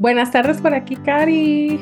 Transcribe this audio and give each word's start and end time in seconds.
Buenas 0.00 0.30
tardes 0.30 0.62
por 0.62 0.72
aquí, 0.72 0.96
Cari. 0.96 1.78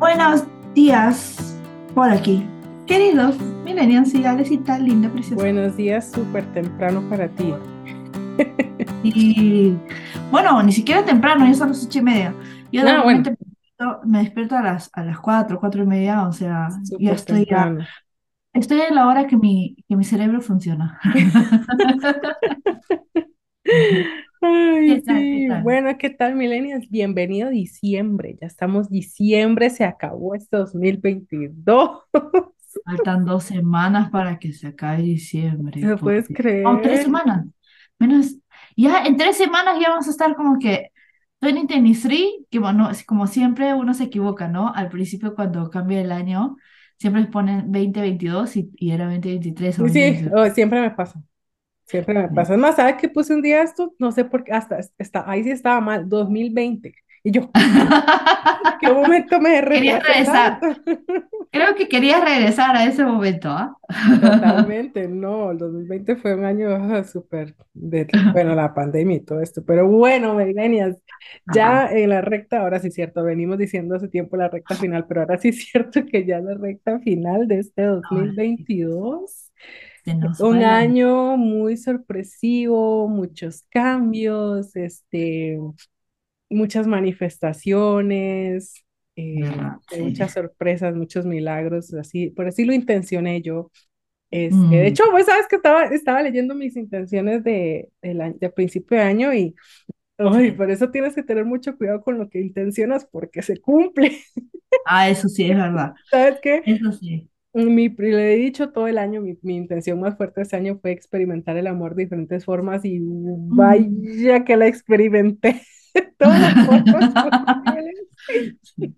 Buenos 0.00 0.42
días 0.74 1.56
por 1.94 2.10
aquí. 2.10 2.44
Queridos 2.84 3.38
millennials 3.64 4.12
y 4.12 4.58
tal 4.58 4.84
linda, 4.84 5.08
preciosa. 5.08 5.36
Buenos 5.36 5.76
días, 5.76 6.10
súper 6.10 6.44
temprano 6.52 7.00
para 7.08 7.28
ti. 7.28 7.54
Y 9.04 9.76
bueno, 10.32 10.60
ni 10.64 10.72
siquiera 10.72 11.04
temprano, 11.04 11.46
ya 11.46 11.54
son 11.54 11.68
las 11.68 11.84
ocho 11.86 12.00
y 12.00 12.02
media. 12.02 12.34
Yo 12.72 12.80
Ah, 12.82 13.02
bueno. 13.04 13.22
normalmente 13.22 13.36
me 14.04 14.18
despierto- 14.24 14.56
a 14.56 14.62
las, 14.62 14.90
a 14.92 15.04
las 15.04 15.20
cuatro, 15.20 15.60
cuatro 15.60 15.84
y 15.84 15.86
media, 15.86 16.26
o 16.26 16.32
sea, 16.32 16.68
ya 16.98 17.12
estoy 17.12 17.46
ya, 17.48 17.72
estoy 18.52 18.80
en 18.80 18.96
la 18.96 19.06
hora 19.06 19.26
que 19.28 19.36
mi, 19.36 19.76
que 19.88 19.94
mi 19.96 20.02
cerebro 20.04 20.40
funciona. 20.40 20.98
Ay, 24.42 25.02
sí. 25.06 25.48
Bueno, 25.60 25.96
¿qué 25.98 26.08
tal, 26.10 26.34
millennials? 26.34 26.88
Bienvenido 26.88 27.48
a 27.48 27.50
diciembre. 27.50 28.36
Ya 28.40 28.46
estamos 28.46 28.88
diciembre, 28.88 29.68
se 29.70 29.84
acabó 29.84 30.34
este 30.34 30.56
2022. 30.56 32.00
Faltan 32.84 33.24
dos 33.24 33.44
semanas 33.44 34.10
para 34.10 34.38
que 34.38 34.52
se 34.52 34.68
acabe 34.68 35.02
diciembre. 35.02 35.80
¿Te 35.80 35.86
lo 35.86 35.98
por 35.98 36.02
puedes 36.02 36.28
Dios. 36.28 36.40
Oh, 36.62 36.80
tres 36.82 37.02
creer? 37.02 37.02
semanas. 37.02 37.46
Menos, 37.98 38.36
ya 38.76 39.04
en 39.04 39.16
tres 39.16 39.36
semanas 39.36 39.78
ya 39.80 39.90
vamos 39.90 40.08
a 40.08 40.10
estar 40.10 40.34
como 40.36 40.58
que 40.58 40.90
2023, 41.40 42.22
que 42.50 42.58
bueno, 42.58 42.90
como 43.06 43.26
siempre 43.26 43.74
uno 43.74 43.94
se 43.94 44.04
equivoca, 44.04 44.48
¿no? 44.48 44.72
Al 44.74 44.88
principio 44.88 45.34
cuando 45.34 45.70
cambia 45.70 46.00
el 46.00 46.12
año, 46.12 46.56
siempre 46.98 47.24
ponen 47.26 47.70
2022 47.72 48.56
y, 48.56 48.70
y 48.76 48.90
era 48.92 49.06
2023 49.06 49.78
o 49.80 49.82
Sí, 49.88 49.88
2022. 49.88 50.34
oh, 50.34 50.48
siempre 50.50 50.80
me 50.80 50.90
pasa. 50.92 51.22
Siempre 51.90 52.14
me 52.14 52.28
pasa. 52.28 52.56
Más, 52.56 52.76
¿sabes 52.76 52.94
qué 53.00 53.08
puse 53.08 53.34
un 53.34 53.42
día 53.42 53.62
esto? 53.62 53.92
No 53.98 54.12
sé 54.12 54.24
por 54.24 54.44
qué, 54.44 54.52
hasta 54.52 54.78
está, 54.96 55.28
ahí 55.28 55.42
sí 55.42 55.50
estaba 55.50 55.80
mal, 55.80 56.08
2020. 56.08 56.94
Y 57.24 57.32
yo, 57.32 57.50
¿qué 58.80 58.92
momento 58.92 59.40
me 59.40 59.60
Quería 59.60 59.98
regresar. 59.98 60.60
Creo 61.50 61.74
que 61.74 61.88
quería 61.88 62.24
regresar 62.24 62.76
a 62.76 62.84
ese 62.84 63.04
momento, 63.04 63.50
¿ah? 63.50 63.76
Totalmente, 64.20 65.08
no, 65.08 65.50
el 65.50 65.58
2020 65.58 66.14
fue 66.14 66.34
un 66.34 66.44
año 66.44 66.70
ah, 66.70 67.02
súper 67.02 67.56
de, 67.74 68.06
bueno, 68.32 68.54
la 68.54 68.72
pandemia 68.72 69.16
y 69.16 69.24
todo 69.24 69.40
esto, 69.40 69.64
pero 69.66 69.88
bueno, 69.88 70.34
millennials, 70.34 70.96
ya 71.52 71.86
Ajá. 71.86 71.98
en 71.98 72.08
la 72.08 72.20
recta, 72.20 72.60
ahora 72.60 72.78
sí 72.78 72.86
es 72.86 72.94
cierto, 72.94 73.24
venimos 73.24 73.58
diciendo 73.58 73.96
hace 73.96 74.06
tiempo 74.06 74.36
la 74.36 74.48
recta 74.48 74.76
final, 74.76 75.06
pero 75.08 75.22
ahora 75.22 75.38
sí 75.38 75.48
es 75.48 75.68
cierto 75.68 76.06
que 76.06 76.24
ya 76.24 76.38
la 76.38 76.54
recta 76.54 77.00
final 77.00 77.48
de 77.48 77.58
este 77.58 77.82
Ahora 77.82 78.00
sí, 78.08 78.14
2022, 78.14 79.49
se 80.10 80.14
nos 80.14 80.38
un 80.42 80.62
año. 80.62 81.36
muy 81.36 81.76
sorpresivo, 81.76 83.08
muchos 83.08 83.64
cambios, 83.70 84.76
este, 84.76 85.58
muchas 86.50 86.86
manifestaciones, 86.86 88.84
eh, 89.16 89.72
de 89.90 89.98
Sí. 89.98 90.02
muchas 90.02 90.32
sorpresas, 90.32 90.94
muchos 90.96 91.26
milagros, 91.26 91.92
así, 91.94 92.30
por 92.30 92.46
así 92.48 92.64
lo 92.64 92.72
intencioné 92.74 93.42
yo. 93.42 93.70
Este, 94.30 94.76
de 94.76 94.86
Mm. 94.86 94.88
hecho, 94.88 95.04
pues 95.12 95.26
sabes 95.26 95.46
que 95.48 95.56
estaba, 95.56 95.84
estaba 95.86 96.22
leyendo 96.22 96.54
mis 96.54 96.76
intenciones 96.76 97.44
de, 97.44 97.90
de 98.02 98.50
principio 98.50 98.98
de 98.98 99.04
año 99.04 99.34
y 99.34 99.54
ay, 100.18 100.52
por 100.52 100.70
eso 100.70 100.90
tienes 100.90 101.14
que 101.14 101.22
tener 101.24 101.44
mucho 101.46 101.76
cuidado 101.78 102.02
con 102.02 102.18
lo 102.18 102.28
que 102.30 102.40
intencionas 102.40 103.06
porque 103.06 103.42
se 103.42 103.58
cumple. 103.60 104.18
Ah, 104.84 105.08
eso 105.10 105.28
sí 105.28 105.50
es 105.50 105.56
verdad. 105.56 105.94
¿Sabes 106.10 106.40
qué? 106.42 106.64
Eso 106.64 106.92
sí. 106.92 107.30
Mi, 107.52 107.88
le 107.88 108.34
he 108.34 108.36
dicho 108.36 108.70
todo 108.70 108.86
el 108.86 108.96
año, 108.98 109.20
mi, 109.20 109.36
mi 109.42 109.56
intención 109.56 109.98
más 110.00 110.16
fuerte 110.16 110.42
este 110.42 110.56
año 110.56 110.78
fue 110.80 110.92
experimentar 110.92 111.56
el 111.56 111.66
amor 111.66 111.94
de 111.96 112.04
diferentes 112.04 112.44
formas 112.44 112.84
y 112.84 113.00
Mm. 113.48 113.56
vaya 113.56 114.44
que 114.44 114.56
la 114.56 114.66
experimenté 114.68 115.62
todas 116.18 116.40
las 116.40 116.60
formas. 116.64 117.10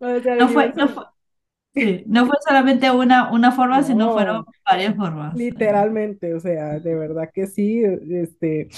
O 0.00 0.20
sea, 0.20 0.36
No 0.36 0.48
fue, 0.48 0.73
no 0.77 0.89
fue, 0.89 1.05
sí, 1.75 2.05
no 2.06 2.27
fue 2.27 2.36
solamente 2.47 2.91
una, 2.91 3.33
una 3.33 3.53
forma, 3.53 3.83
sino 3.83 4.11
fueron 4.12 4.45
no. 4.45 4.47
varias 4.67 4.97
formas. 4.97 5.34
Literalmente, 5.34 6.34
o 6.34 6.41
sea, 6.41 6.79
de 6.80 6.95
verdad 6.95 7.30
que 7.33 7.46
sí, 7.46 7.83
este, 8.11 8.68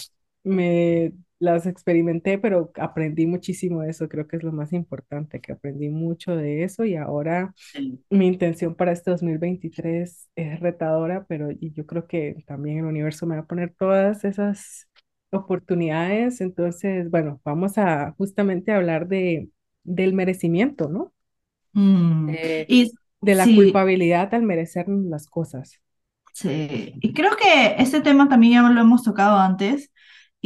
me 0.44 1.12
las 1.38 1.66
experimenté, 1.66 2.38
pero 2.38 2.72
aprendí 2.76 3.26
muchísimo 3.26 3.82
de 3.82 3.90
eso, 3.90 4.08
creo 4.08 4.26
que 4.28 4.36
es 4.36 4.42
lo 4.44 4.52
más 4.52 4.72
importante, 4.72 5.40
que 5.40 5.52
aprendí 5.52 5.88
mucho 5.90 6.36
de 6.36 6.64
eso 6.64 6.84
y 6.84 6.96
ahora 6.96 7.54
Sí. 7.72 8.04
mi 8.10 8.26
intención 8.28 8.74
para 8.76 8.92
este 8.92 9.10
2023 9.10 10.30
es 10.36 10.60
retadora, 10.60 11.26
pero 11.28 11.50
y 11.50 11.72
yo 11.72 11.86
creo 11.86 12.06
que 12.06 12.44
también 12.46 12.78
el 12.78 12.84
universo 12.86 13.26
me 13.26 13.36
va 13.36 13.42
a 13.42 13.46
poner 13.46 13.74
todas 13.78 14.24
esas 14.24 14.88
oportunidades, 15.30 16.40
entonces, 16.40 17.10
bueno, 17.10 17.40
vamos 17.44 17.78
a 17.78 18.12
justamente 18.18 18.72
hablar 18.72 19.08
de, 19.08 19.50
del 19.84 20.12
merecimiento, 20.14 20.88
¿no? 20.88 21.12
Mm, 21.74 22.38
De, 22.42 22.68
Y 22.68 22.92
de 23.22 23.34
la 23.34 23.52
sí, 23.52 23.54
culpabilidad 23.54 24.34
al 24.34 24.42
merecer 24.42 24.86
las 24.88 25.26
cosas. 25.28 25.80
sí. 26.32 26.94
Y 27.00 27.12
creo 27.12 27.36
que 27.36 27.76
este 27.82 28.00
tema 28.00 28.28
también 28.28 28.54
ya 28.54 28.62
lo 28.70 28.80
hemos 28.80 29.02
tocado 29.02 29.38
antes 29.38 29.90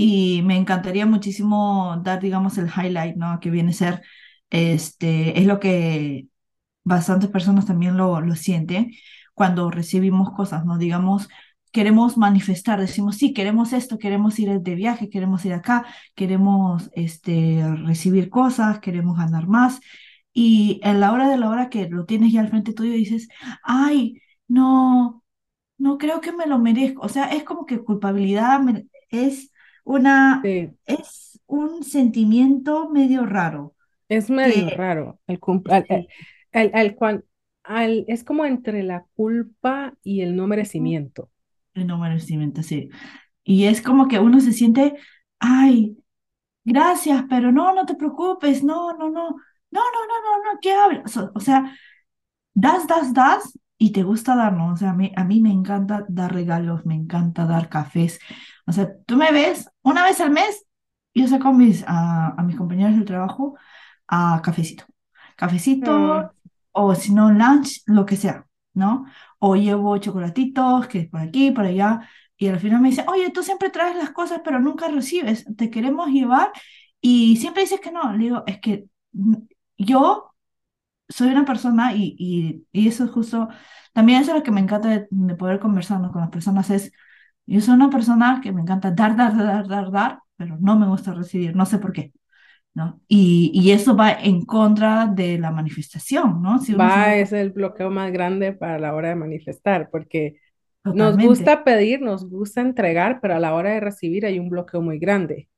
y 0.00 0.42
me 0.42 0.56
encantaría 0.56 1.06
muchísimo 1.06 2.00
dar, 2.04 2.20
digamos, 2.20 2.56
el 2.56 2.68
highlight, 2.68 3.16
¿no? 3.16 3.40
Que 3.40 3.50
viene 3.50 3.70
a 3.70 3.74
ser, 3.74 4.02
este, 4.48 5.40
es 5.40 5.44
lo 5.46 5.58
que 5.58 6.28
bastantes 6.84 7.30
personas 7.30 7.66
también 7.66 7.96
lo, 7.96 8.20
lo 8.20 8.36
sienten 8.36 8.92
cuando 9.34 9.72
recibimos 9.72 10.30
cosas, 10.32 10.64
¿no? 10.64 10.78
Digamos, 10.78 11.28
queremos 11.72 12.16
manifestar, 12.16 12.80
decimos, 12.80 13.16
sí, 13.16 13.34
queremos 13.34 13.72
esto, 13.72 13.98
queremos 13.98 14.38
ir 14.38 14.60
de 14.60 14.74
viaje, 14.76 15.10
queremos 15.10 15.44
ir 15.44 15.52
acá, 15.52 15.84
queremos 16.14 16.90
este, 16.94 17.64
recibir 17.84 18.30
cosas, 18.30 18.78
queremos 18.78 19.18
ganar 19.18 19.48
más. 19.48 19.80
Y 20.32 20.80
en 20.84 21.00
la 21.00 21.12
hora 21.12 21.28
de 21.28 21.38
la 21.38 21.50
hora 21.50 21.70
que 21.70 21.88
lo 21.88 22.04
tienes 22.06 22.32
ya 22.32 22.40
al 22.42 22.50
frente 22.50 22.72
tuyo 22.72 22.92
dices, 22.92 23.28
ay, 23.64 24.22
no, 24.46 25.24
no 25.78 25.98
creo 25.98 26.20
que 26.20 26.32
me 26.32 26.46
lo 26.46 26.60
merezco. 26.60 27.02
O 27.02 27.08
sea, 27.08 27.26
es 27.34 27.42
como 27.44 27.66
que 27.66 27.82
culpabilidad 27.82 28.60
es 29.10 29.50
una, 29.88 30.42
Sí. 30.42 30.76
es 30.86 31.40
un 31.46 31.82
sentimiento 31.84 32.90
medio 32.90 33.26
raro 33.26 33.74
Es 34.08 34.28
medio 34.30 34.70
que 34.70 34.74
raro. 34.74 35.18
El, 35.26 35.40
al- 35.68 35.86
al- 36.52 36.96
al- 37.00 37.24
al 37.64 38.04
es 38.08 38.24
como 38.24 38.44
entre 38.44 38.82
la 38.82 39.06
culpa 39.14 39.94
y 40.02 40.22
el 40.22 40.36
no 40.36 40.46
merecimiento. 40.46 41.30
el 41.74 41.86
no 41.86 41.98
merecimiento, 41.98 42.62
sí. 42.62 42.90
Y 43.44 43.66
es 43.66 43.82
como 43.82 44.08
que 44.08 44.20
uno 44.20 44.40
se 44.40 44.52
siente, 44.52 44.96
ay, 45.38 45.98
gracias, 46.64 47.24
pero 47.30 47.52
no, 47.52 47.74
no 47.74 47.86
te 47.86 47.96
preocupes, 47.96 48.64
no, 48.64 48.92
no, 48.94 49.10
no, 49.10 49.30
no, 49.30 49.36
no, 49.70 49.80
no, 49.82 49.82
no, 50.44 50.54
no, 50.54 50.60
¿qué 50.62 50.72
hablas? 50.74 51.16
O, 51.18 51.32
o 51.34 51.40
sea, 51.40 51.76
das, 52.54 52.86
das, 52.88 53.14
das 53.14 53.58
y 53.78 53.92
te 53.92 54.02
gusta 54.04 54.36
dar, 54.36 54.54
¿no? 54.54 54.72
O 54.74 54.76
sea, 54.76 54.90
a 54.92 54.94
mí, 54.94 55.12
a 55.16 55.24
mí 55.24 55.40
me 55.40 55.52
encanta 55.52 56.06
dar 56.08 56.34
regalos, 56.34 56.86
me 56.86 56.94
encanta 56.96 57.46
dar 57.46 57.68
cafés. 57.68 58.20
O 58.68 58.72
sea, 58.72 58.90
tú 59.06 59.16
me 59.16 59.32
ves 59.32 59.70
una 59.82 60.04
vez 60.04 60.20
al 60.20 60.30
mes, 60.30 60.66
yo 61.14 61.26
saco 61.28 61.48
a 61.48 61.52
mis, 61.52 61.84
a, 61.86 62.28
a 62.36 62.42
mis 62.42 62.56
compañeros 62.56 62.96
del 62.96 63.04
trabajo 63.06 63.56
a 64.08 64.40
cafecito. 64.44 64.84
Cafecito 65.36 65.92
Ah, 65.92 66.32
o 66.72 66.94
si 66.94 67.12
no, 67.14 67.30
lunch, 67.32 67.82
lo 67.86 68.06
que 68.06 68.16
sea, 68.16 68.46
¿no? 68.74 69.06
O 69.38 69.56
llevo 69.56 69.98
chocolatitos, 69.98 70.86
que 70.88 71.00
es 71.00 71.08
por 71.10 71.20
aquí, 71.20 71.50
por 71.50 71.64
allá, 71.66 72.08
y 72.36 72.48
al 72.48 72.60
final 72.60 72.80
me 72.80 72.90
dicen, 72.90 73.06
oye, 73.08 73.30
tú 73.30 73.42
siempre 73.42 73.70
traes 73.70 73.96
las 73.96 74.10
cosas, 74.10 74.40
pero 74.44 74.60
nunca 74.60 74.88
recibes, 74.88 75.44
te 75.56 75.70
queremos 75.70 76.08
llevar, 76.10 76.52
y 77.00 77.36
siempre 77.38 77.62
dices 77.62 77.80
que 77.80 77.90
no. 77.92 78.12
Le 78.12 78.18
digo, 78.18 78.44
es 78.46 78.60
que 78.60 78.86
mm, 79.12 79.34
yo 79.78 80.32
soy 81.08 81.28
una 81.30 81.44
persona, 81.44 81.94
y, 81.94 82.16
y, 82.18 82.66
y 82.72 82.88
eso 82.88 83.04
es 83.04 83.10
justo, 83.10 83.48
también 83.92 84.20
eso 84.22 84.32
es 84.32 84.38
lo 84.38 84.42
que 84.42 84.50
me 84.50 84.60
encanta 84.60 84.88
de, 84.88 85.08
de 85.10 85.34
poder 85.36 85.58
conversar 85.60 86.00
¿no? 86.00 86.12
con 86.12 86.20
las 86.22 86.30
personas, 86.30 86.70
es, 86.70 86.92
yo 87.54 87.60
soy 87.60 87.74
una 87.74 87.90
persona 87.90 88.40
que 88.42 88.52
me 88.52 88.60
encanta 88.60 88.90
dar, 88.90 89.16
dar, 89.16 89.36
dar, 89.36 89.66
dar, 89.66 89.90
dar, 89.90 90.18
pero 90.36 90.56
no 90.60 90.78
me 90.78 90.86
gusta 90.86 91.14
recibir, 91.14 91.56
no 91.56 91.66
sé 91.66 91.78
por 91.78 91.92
qué. 91.92 92.12
¿no? 92.74 93.00
Y, 93.08 93.50
y 93.54 93.72
eso 93.72 93.96
va 93.96 94.12
en 94.12 94.44
contra 94.44 95.06
de 95.06 95.38
la 95.38 95.50
manifestación, 95.50 96.40
¿no? 96.40 96.58
Si 96.58 96.72
se 96.72 96.78
va, 96.78 96.88
da 96.88 97.16
es 97.16 97.32
el 97.32 97.50
bloqueo 97.50 97.90
más 97.90 98.12
grande 98.12 98.52
para 98.52 98.78
la 98.78 98.94
hora 98.94 99.08
de 99.08 99.16
manifestar, 99.16 99.88
porque 99.90 100.36
nos 100.84 100.94
totalmente, 100.94 101.26
gusta 101.26 101.64
pedir, 101.64 102.00
nos 102.00 102.28
gusta 102.28 102.60
entregar, 102.60 103.18
pero 103.20 103.34
a 103.34 103.40
la 103.40 103.54
hora 103.54 103.70
de 103.70 103.80
recibir 103.80 104.24
hay 104.26 104.38
un 104.38 104.48
bloqueo 104.48 104.80
muy 104.80 104.98
grande. 104.98 105.48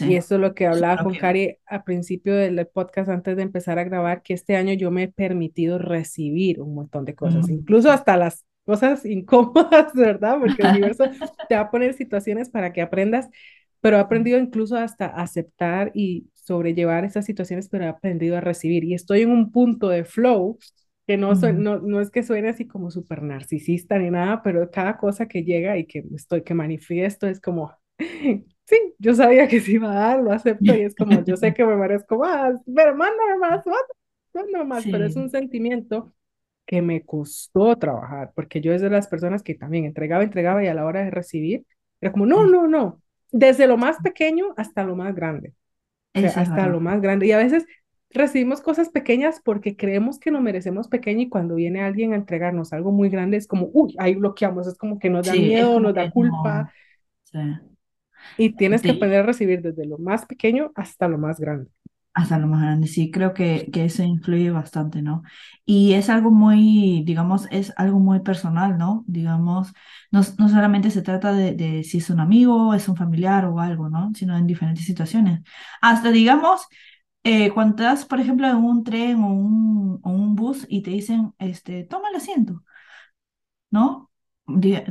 Y 0.00 0.04
sí, 0.04 0.16
eso 0.16 0.36
es 0.36 0.40
lo 0.40 0.54
que 0.54 0.66
hablaba 0.66 1.02
con. 1.02 1.14
Cari 1.14 1.58
al 1.66 1.84
principio 1.84 2.34
del 2.34 2.66
podcast 2.66 3.10
antes 3.10 3.36
de 3.36 3.42
empezar 3.42 3.78
a 3.78 3.84
grabar, 3.84 4.22
que 4.22 4.32
este 4.32 4.56
año 4.56 4.72
yo 4.72 4.90
me 4.90 5.02
he 5.02 5.08
permitido 5.08 5.78
recibir 5.78 6.60
un 6.62 6.74
montón 6.74 7.04
de 7.04 7.14
cosas, 7.14 7.50
incluso 7.50 7.90
hasta 7.90 8.16
las 8.16 8.46
cosas 8.64 9.04
incómodas, 9.04 9.92
¿verdad? 9.94 10.38
Porque 10.40 10.62
el 10.62 10.68
universo 10.68 11.10
te 11.48 11.54
va 11.56 11.62
a 11.62 11.70
poner 11.70 11.94
situaciones 11.94 12.50
para 12.50 12.72
que 12.72 12.82
aprendas, 12.82 13.28
pero 13.80 13.96
he 13.96 14.00
aprendido 14.00 14.38
incluso 14.38 14.76
hasta 14.76 15.06
aceptar 15.06 15.90
y 15.94 16.28
sobrellevar 16.34 17.04
esas 17.04 17.24
situaciones, 17.24 17.68
pero 17.68 17.84
he 17.84 17.88
aprendido 17.88 18.36
a 18.36 18.40
recibir. 18.40 18.84
Y 18.84 18.94
estoy 18.94 19.22
en 19.22 19.30
un 19.30 19.50
punto 19.52 19.88
de 19.88 20.04
flow 20.04 20.58
que 21.06 21.16
no, 21.16 21.34
soy, 21.34 21.52
Mm. 21.52 21.56
no, 21.56 21.78
no 21.80 22.00
es 22.00 22.10
que 22.10 22.22
suene 22.22 22.48
así 22.50 22.66
como 22.66 22.90
súper 22.90 23.22
narcisista 23.22 23.98
ni 23.98 24.10
nada, 24.10 24.42
pero 24.42 24.70
cada 24.70 24.96
cosa 24.98 25.26
que 25.26 25.42
llega 25.44 25.76
y 25.78 25.86
que 25.86 26.04
estoy, 26.14 26.42
que 26.44 26.54
manifiesto 26.54 27.26
es 27.26 27.40
como 27.40 27.72
sí, 27.98 28.94
yo 28.98 29.14
sabía 29.14 29.48
que 29.48 29.60
se 29.60 29.72
iba 29.72 29.90
a 29.90 29.94
dar, 29.94 30.22
lo 30.22 30.32
acepto 30.32 30.74
y 30.74 30.82
es 30.82 30.94
como, 30.94 31.24
yo 31.24 31.36
sé 31.36 31.52
que 31.54 31.64
me 31.64 31.76
merezco 31.76 32.18
más, 32.18 32.54
pero 32.74 32.94
mándame 32.96 33.38
más, 33.38 33.64
mándame 34.34 34.64
más, 34.64 34.86
pero 34.90 35.04
es 35.06 35.16
Sí, 35.16 35.16
un 35.16 35.30
sentimiento 35.30 36.12
que 36.72 36.82
me 36.82 37.04
costó 37.04 37.76
trabajar, 37.78 38.32
porque 38.34 38.62
yo 38.62 38.72
es 38.74 38.82
de 38.82 38.90
las 38.90 39.08
personas 39.08 39.44
que 39.44 39.54
también 39.56 39.86
entregaba, 39.86 40.24
entregaba 40.24 40.64
y 40.64 40.68
a 40.68 40.74
la 40.74 40.86
hora 40.86 41.04
de 41.04 41.12
recibir, 41.12 41.66
era 42.00 42.12
como, 42.12 42.26
no, 42.26 42.46
no, 42.46 42.68
no, 42.68 43.02
desde 43.32 43.68
lo 43.68 43.76
más 43.78 44.00
pequeño 44.00 44.54
hasta 44.58 44.84
lo 44.84 44.96
más 44.96 45.14
grande, 45.14 45.54
o 46.14 46.20
sea, 46.20 46.32
hasta 46.32 46.66
lo 46.68 46.80
más 46.80 47.00
grande. 47.02 47.26
Y 47.26 47.32
a 47.32 47.38
veces 47.38 47.66
recibimos 48.10 48.60
cosas 48.62 48.90
pequeñas 48.90 49.40
porque 49.44 49.76
creemos 49.76 50.18
que 50.20 50.30
nos 50.30 50.42
merecemos 50.42 50.88
pequeño 50.88 51.22
y 51.22 51.28
cuando 51.30 51.56
viene 51.56 51.82
alguien 51.82 52.12
a 52.14 52.16
entregarnos 52.16 52.72
algo 52.72 52.92
muy 52.92 53.10
grande 53.10 53.36
es 53.38 53.46
como, 53.48 53.70
uy, 53.72 53.96
ahí 53.98 54.14
bloqueamos, 54.16 54.66
es 54.68 54.78
como 54.78 54.98
que 54.98 55.10
nos 55.10 55.26
da 55.26 55.36
Sí, 55.36 55.36
miedo, 55.36 55.80
nos 55.80 55.94
da 55.94 56.10
que 56.10 56.10
culpa 56.10 56.66
no, 56.66 56.72
sí. 57.24 57.38
y 58.36 58.56
tienes 58.56 58.82
que 58.82 58.92
Te- 58.92 58.92
aprender 58.92 59.20
a 59.20 59.26
recibir 59.26 59.62
desde 59.62 59.86
lo 59.86 59.98
más 59.98 60.26
pequeño 60.26 60.72
hasta 60.74 61.08
lo 61.08 61.18
más 61.18 61.40
grande. 61.40 61.70
Hasta 62.14 62.38
lo 62.38 62.46
más 62.46 62.60
grande, 62.62 62.86
sí, 62.88 63.10
creo 63.10 63.32
que, 63.34 63.68
que 63.72 63.84
eso 63.86 64.02
influye 64.02 64.50
bastante, 64.50 65.00
¿no? 65.02 65.22
Y 65.64 65.94
es 65.94 66.10
algo 66.10 66.30
muy, 66.30 67.02
digamos, 67.06 67.46
es 67.50 67.72
algo 67.76 68.00
muy 68.00 68.20
personal, 68.20 68.76
¿no? 68.78 69.04
Digamos, 69.06 69.72
no, 70.10 70.20
no 70.38 70.48
solamente 70.48 70.90
se 70.90 71.02
trata 71.02 71.32
de, 71.32 71.54
de 71.54 71.84
si 71.84 71.98
es 71.98 72.10
un 72.10 72.20
amigo, 72.20 72.74
es 72.74 72.88
un 72.88 72.96
familiar 72.96 73.46
o 73.46 73.60
algo, 73.60 73.88
¿no? 73.88 74.12
Sino 74.14 74.36
en 74.36 74.46
diferentes 74.46 74.84
situaciones. 74.84 75.40
Hasta, 75.80 76.10
digamos, 76.10 76.66
eh, 77.24 77.50
cuando 77.52 77.76
estás, 77.84 78.04
por 78.06 78.20
ejemplo, 78.20 78.48
en 78.48 78.56
un 78.56 78.84
tren 78.84 79.22
o 79.22 79.28
un, 79.32 80.00
o 80.02 80.10
un 80.10 80.34
bus 80.34 80.66
y 80.68 80.82
te 80.82 80.90
dicen, 80.90 81.34
este, 81.38 81.84
toma 81.84 82.10
el 82.10 82.16
asiento. 82.16 82.62
¿no? 83.70 84.10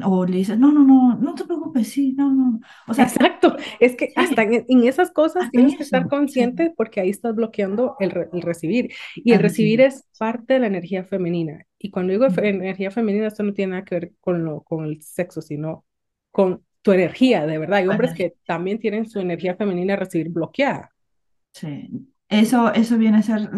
O 0.05 0.25
le 0.25 0.37
dices, 0.37 0.57
no, 0.57 0.71
no, 0.71 0.83
no, 0.85 1.15
no 1.17 1.35
te 1.35 1.45
preocupes, 1.45 1.89
sí, 1.91 2.13
no, 2.13 2.33
no. 2.33 2.59
O 2.87 2.93
sea, 2.93 3.05
Exacto, 3.05 3.55
es 3.79 3.95
que 3.95 4.11
hasta 4.15 4.43
sí, 4.43 4.43
en, 4.43 4.65
en 4.67 4.83
esas 4.87 5.11
cosas 5.11 5.49
hasta 5.49 5.61
en 5.61 5.69
tienes 5.69 5.75
que 5.75 5.83
eso. 5.83 5.83
estar 5.83 6.07
Sí, 6.25 6.47
consciente 6.47 6.73
porque 6.75 6.99
ahí 7.01 7.09
estás 7.09 7.35
bloqueando 7.35 7.95
el, 7.99 8.11
re- 8.11 8.29
el 8.33 8.41
recibir. 8.41 8.91
Y 9.23 9.33
el 9.33 9.39
recibir 9.39 9.81
es 9.81 10.05
parte 10.17 10.53
de 10.55 10.59
la 10.59 10.67
energía 10.67 11.03
femenina. 11.05 11.65
Y 11.79 11.89
cuando 11.91 12.11
digo 12.13 12.29
fe- 12.29 12.49
energía 12.49 12.91
femenina, 12.91 13.27
esto 13.27 13.43
no 13.43 13.53
tiene 13.53 13.71
nada 13.71 13.85
que 13.85 13.95
ver 13.95 14.11
con, 14.19 14.43
lo, 14.43 14.61
con 14.61 14.85
el 14.85 15.01
sexo, 15.01 15.41
sino 15.41 15.85
con 16.31 16.65
tu 16.81 16.91
energía, 16.93 17.45
de 17.45 17.57
verdad. 17.57 17.79
Hay 17.79 17.87
hombres 17.87 18.13
Bueno, 18.13 18.15
que 18.15 18.35
también 18.45 18.79
tienen 18.79 19.07
su 19.09 19.19
energía 19.19 19.55
femenina 19.55 19.93
a 19.93 19.97
recibir 19.97 20.29
bloqueada. 20.29 20.91
sí. 21.53 22.10
Eso, 22.31 22.73
eso 22.73 22.97
viene 22.97 23.17
a 23.17 23.23
ser 23.23 23.49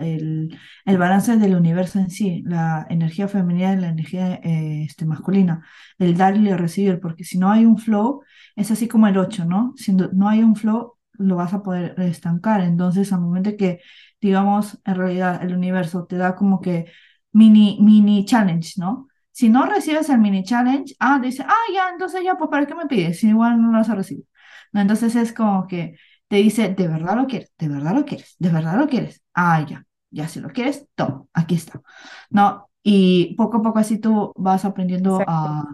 el, 0.00 0.58
el 0.86 0.98
balance 0.98 1.36
del 1.36 1.54
universo 1.54 1.98
en 1.98 2.08
sí, 2.10 2.42
la 2.46 2.86
energía 2.88 3.28
femenina 3.28 3.74
y 3.74 3.76
la 3.76 3.88
energía 3.90 4.40
eh, 4.42 4.84
este, 4.86 5.04
masculina, 5.04 5.66
el 5.98 6.16
dar 6.16 6.38
y 6.38 6.48
el 6.48 6.56
recibir, 6.58 6.98
porque 6.98 7.24
si 7.24 7.38
no 7.38 7.50
hay 7.50 7.66
un 7.66 7.76
flow, 7.76 8.22
es 8.56 8.70
así 8.70 8.88
como 8.88 9.06
el 9.06 9.18
8, 9.18 9.44
¿no? 9.44 9.74
Si 9.76 9.92
no 9.92 10.08
no 10.14 10.30
hay 10.30 10.42
un 10.42 10.56
flow, 10.56 10.94
lo 11.12 11.36
vas 11.36 11.52
a 11.52 11.62
poder 11.62 11.94
estancar. 12.00 12.62
Entonces, 12.62 13.12
al 13.12 13.20
momento 13.20 13.50
que, 13.58 13.80
digamos, 14.20 14.80
en 14.86 14.94
realidad 14.94 15.42
el 15.42 15.54
universo 15.54 16.06
te 16.06 16.16
da 16.16 16.34
como 16.34 16.60
que 16.62 16.86
mini, 17.32 17.78
mini 17.82 18.24
challenge, 18.24 18.74
¿no? 18.78 19.08
Si 19.30 19.50
no 19.50 19.66
recibes 19.66 20.08
el 20.08 20.18
mini 20.20 20.42
challenge, 20.42 20.94
ah, 21.00 21.18
dice, 21.22 21.44
ah, 21.46 21.54
ya, 21.74 21.90
entonces 21.90 22.22
ya, 22.24 22.36
pues, 22.36 22.48
¿para 22.50 22.66
qué 22.66 22.74
me 22.74 22.86
pides? 22.86 23.20
Si 23.20 23.28
igual 23.28 23.60
no 23.60 23.70
lo 23.72 23.78
vas 23.78 23.90
a 23.90 23.94
recibir. 23.94 24.24
¿No? 24.72 24.80
Entonces 24.80 25.14
es 25.16 25.32
como 25.32 25.66
que 25.66 25.96
te 26.32 26.38
dice, 26.38 26.70
¿de 26.74 26.88
verdad 26.88 27.16
lo 27.16 27.26
quieres? 27.26 27.52
¿De 27.58 27.68
verdad 27.68 27.94
lo 27.94 28.04
quieres? 28.06 28.36
¿De 28.38 28.48
verdad 28.50 28.78
lo 28.78 28.88
quieres? 28.88 29.22
Ah, 29.34 29.64
ya, 29.68 29.86
ya 30.10 30.28
si 30.28 30.40
lo 30.40 30.48
quieres, 30.50 30.88
toma, 30.94 31.26
aquí 31.34 31.54
está. 31.56 31.82
¿No? 32.30 32.70
Y 32.82 33.34
poco 33.36 33.58
a 33.58 33.62
poco 33.62 33.78
así 33.78 33.98
tú 33.98 34.32
vas 34.36 34.64
aprendiendo 34.64 35.24
Exacto. 35.24 35.28
a, 35.28 35.64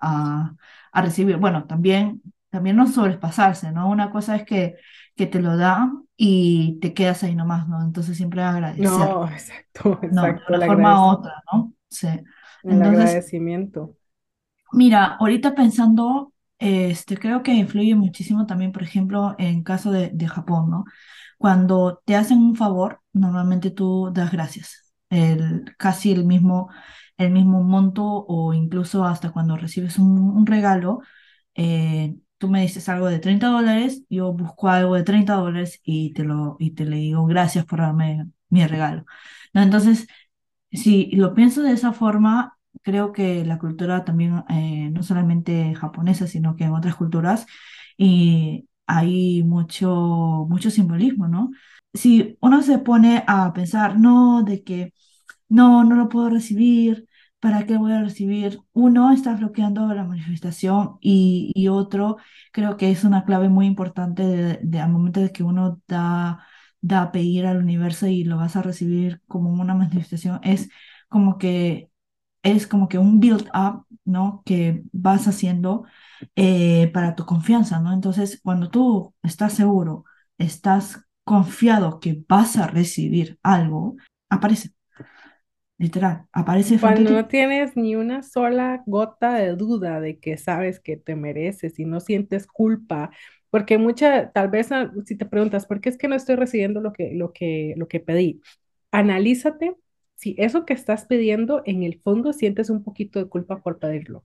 a, 0.00 0.54
a 0.92 1.02
recibir. 1.02 1.36
Bueno, 1.38 1.66
también, 1.66 2.22
también 2.50 2.76
no 2.76 2.86
sobrepasarse, 2.86 3.72
¿no? 3.72 3.88
Una 3.90 4.10
cosa 4.10 4.36
es 4.36 4.44
que, 4.44 4.76
que 5.16 5.26
te 5.26 5.40
lo 5.40 5.56
dan 5.56 6.04
y 6.16 6.78
te 6.80 6.94
quedas 6.94 7.24
ahí 7.24 7.34
nomás, 7.34 7.68
¿no? 7.68 7.82
Entonces 7.82 8.16
siempre 8.16 8.42
agradecer, 8.42 9.16
No, 9.16 9.28
exacto, 9.30 10.00
¿no? 10.10 10.32
De 10.34 10.38
exacto, 10.38 10.54
una 10.54 10.60
el 10.60 10.62
forma 10.62 11.00
u 11.06 11.10
otra, 11.12 11.42
¿no? 11.52 11.74
Sí. 11.90 12.08
el 12.64 12.82
Entonces, 12.82 12.82
agradecimiento. 12.82 13.96
Mira, 14.72 15.16
ahorita 15.20 15.54
pensando, 15.54 16.33
este, 16.58 17.16
creo 17.18 17.42
que 17.42 17.52
influye 17.54 17.94
muchísimo 17.94 18.46
también, 18.46 18.72
por 18.72 18.82
ejemplo, 18.82 19.34
en 19.38 19.62
caso 19.62 19.90
de, 19.92 20.10
de 20.12 20.28
Japón, 20.28 20.70
¿no? 20.70 20.84
Cuando 21.38 22.02
te 22.06 22.16
hacen 22.16 22.38
un 22.38 22.56
favor, 22.56 23.00
normalmente 23.12 23.70
tú 23.70 24.10
das 24.14 24.32
gracias, 24.32 24.92
el, 25.10 25.64
casi 25.78 26.12
el 26.12 26.24
mismo, 26.24 26.70
el 27.18 27.30
mismo 27.32 27.62
monto 27.62 28.04
o 28.04 28.54
incluso 28.54 29.04
hasta 29.04 29.32
cuando 29.32 29.56
recibes 29.56 29.98
un, 29.98 30.18
un 30.18 30.46
regalo, 30.46 31.00
eh, 31.54 32.16
tú 32.38 32.48
me 32.48 32.62
dices 32.62 32.88
algo 32.88 33.08
de 33.08 33.18
30 33.20 33.48
dólares, 33.48 34.04
yo 34.08 34.32
busco 34.32 34.68
algo 34.68 34.94
de 34.96 35.04
30 35.04 35.34
dólares 35.34 35.80
y 35.84 36.12
te 36.14 36.24
lo, 36.24 36.56
y 36.58 36.72
te 36.72 36.84
le 36.84 36.96
digo 36.96 37.26
gracias 37.26 37.64
por 37.66 37.80
darme 37.80 38.26
mi 38.48 38.66
regalo, 38.66 39.04
¿no? 39.52 39.62
Entonces, 39.62 40.06
si 40.72 41.10
lo 41.12 41.34
pienso 41.34 41.62
de 41.62 41.72
esa 41.72 41.92
forma, 41.92 42.58
creo 42.82 43.12
que 43.12 43.44
la 43.44 43.58
cultura 43.58 44.04
también, 44.04 44.44
eh, 44.50 44.90
no 44.92 45.02
solamente 45.02 45.74
japonesa, 45.74 46.26
sino 46.26 46.56
que 46.56 46.64
en 46.64 46.72
otras 46.74 46.94
culturas, 46.96 47.46
y 47.96 48.68
hay 48.86 49.42
mucho, 49.44 50.46
mucho 50.48 50.70
simbolismo, 50.70 51.28
¿no? 51.28 51.50
Si 51.94 52.36
uno 52.40 52.62
se 52.62 52.78
pone 52.78 53.24
a 53.26 53.52
pensar, 53.52 53.98
no, 53.98 54.42
de 54.42 54.62
que 54.64 54.92
no, 55.48 55.84
no 55.84 55.96
lo 55.96 56.08
puedo 56.08 56.30
recibir, 56.30 57.08
¿para 57.40 57.66
qué 57.66 57.76
voy 57.76 57.92
a 57.92 58.02
recibir? 58.02 58.60
Uno, 58.72 59.12
está 59.12 59.34
bloqueando 59.36 59.86
la 59.94 60.04
manifestación 60.04 60.96
y, 61.00 61.52
y 61.54 61.68
otro, 61.68 62.16
creo 62.52 62.76
que 62.76 62.90
es 62.90 63.04
una 63.04 63.24
clave 63.24 63.48
muy 63.48 63.66
importante 63.66 64.22
de, 64.24 64.58
de- 64.62 64.80
al 64.80 64.90
momento 64.90 65.20
de 65.20 65.32
que 65.32 65.42
uno 65.42 65.80
da, 65.88 66.46
da 66.80 67.02
a 67.02 67.12
pedir 67.12 67.46
al 67.46 67.58
universo 67.58 68.06
y 68.06 68.24
lo 68.24 68.36
vas 68.38 68.56
a 68.56 68.62
recibir 68.62 69.20
como 69.26 69.50
una 69.50 69.74
manifestación, 69.74 70.40
es 70.42 70.68
como 71.08 71.38
que 71.38 71.90
es 72.44 72.68
como 72.68 72.88
que 72.88 72.98
un 72.98 73.20
build 73.20 73.48
up, 73.54 73.86
¿no? 74.06 74.42
Que 74.46 74.84
vas 74.92 75.28
haciendo 75.28 75.84
eh, 76.36 76.90
para 76.94 77.16
tu 77.16 77.26
confianza, 77.26 77.80
¿no? 77.80 77.94
Entonces, 77.94 78.40
cuando 78.44 78.70
tú 78.70 79.14
estás 79.24 79.54
seguro, 79.54 80.06
estás 80.38 81.06
confiado 81.24 82.00
que 82.00 82.24
vas 82.28 82.58
a 82.58 82.68
recibir 82.68 83.40
algo, 83.44 83.96
aparece. 84.30 84.72
Literal, 85.78 86.26
aparece 86.32 86.78
Cuando 86.80 87.10
no 87.12 87.26
ti. 87.26 87.28
tienes 87.28 87.76
ni 87.76 87.96
una 87.96 88.22
sola 88.22 88.82
gota 88.86 89.34
de 89.34 89.56
duda 89.56 90.00
de 90.00 90.18
que 90.20 90.36
sabes 90.36 90.80
que 90.80 90.96
te 90.98 91.16
mereces 91.16 91.78
y 91.78 91.84
no 91.86 92.00
sientes 92.00 92.46
culpa, 92.46 93.10
porque 93.50 93.78
mucha, 93.78 94.30
tal 94.32 94.50
vez 94.50 94.70
ah, 94.72 94.92
si 95.06 95.16
te 95.16 95.24
preguntas, 95.26 95.66
¿por 95.66 95.80
qué 95.80 95.88
es 95.88 95.96
que 95.98 96.08
no 96.08 96.14
estoy 96.16 96.36
recibiendo 96.36 96.80
lo 96.82 96.92
que, 96.92 97.12
lo 97.14 97.32
que, 97.32 97.74
lo 97.78 97.88
que 97.88 98.00
pedí? 98.00 98.40
Analízate 98.92 99.76
si 100.16 100.34
eso 100.38 100.64
que 100.64 100.74
estás 100.74 101.06
pidiendo 101.06 101.62
en 101.66 101.82
el 101.82 102.00
fondo 102.00 102.32
sientes 102.32 102.70
un 102.70 102.84
poquito 102.84 103.18
de 103.18 103.28
culpa 103.28 103.62
por 103.62 103.78
pedirlo. 103.78 104.24